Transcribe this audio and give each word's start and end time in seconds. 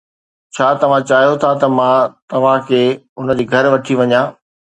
ڇا 0.55 0.67
توهان 0.81 1.01
چاهيو 1.09 1.33
ٿا 1.43 1.51
ته 1.61 1.67
مان 1.77 1.97
توهان 2.33 2.57
کي 2.71 2.81
هن 3.19 3.29
جي 3.37 3.45
گهر 3.53 3.65
وٺي 3.73 3.93
وڃان؟ 4.01 4.25